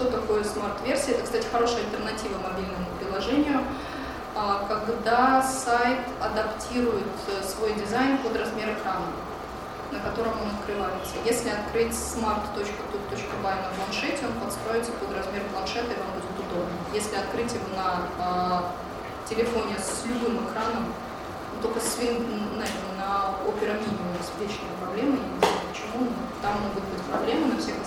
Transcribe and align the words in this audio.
что 0.00 0.10
такое 0.10 0.42
смарт-версия? 0.44 1.12
Это, 1.12 1.24
кстати, 1.24 1.46
хорошая 1.52 1.84
альтернатива 1.84 2.38
мобильному 2.38 2.86
приложению, 2.98 3.60
а, 4.34 4.64
когда 4.66 5.42
сайт 5.42 6.00
адаптирует 6.18 7.12
э, 7.28 7.44
свой 7.44 7.74
дизайн 7.74 8.16
под 8.18 8.34
размер 8.34 8.72
экрана, 8.72 9.12
на 9.92 10.00
котором 10.00 10.32
он 10.40 10.56
открывается. 10.56 11.16
Если 11.26 11.50
открыть 11.50 11.92
smart.tut.by 11.92 13.42
на 13.44 13.70
планшете, 13.76 14.24
он 14.24 14.40
подстроится 14.40 14.92
под 14.92 15.14
размер 15.14 15.42
планшета 15.52 15.92
и 15.92 15.98
вам 15.98 16.12
будет 16.16 16.48
удобно. 16.48 16.72
Если 16.94 17.16
открыть 17.16 17.52
его 17.52 17.68
на 17.76 18.00
а, 18.18 18.72
телефоне 19.28 19.76
с 19.76 20.06
любым 20.06 20.48
экраном, 20.48 20.94
ну, 21.56 21.60
только 21.60 21.78
с 21.78 21.98
на, 21.98 22.64
на 22.96 23.36
Opera 23.44 23.76
Mini 23.76 24.00
у 24.00 24.16
нас 24.16 24.32
вечные 24.40 24.72
проблемы, 24.80 25.18
я 25.18 25.28
не 25.28 25.38
знаю 25.40 25.60
почему, 25.68 26.04
но 26.08 26.40
там 26.40 26.54
могут 26.62 26.84
быть 26.88 27.02
проблемы, 27.02 27.52
на 27.52 27.60
всех. 27.60 27.79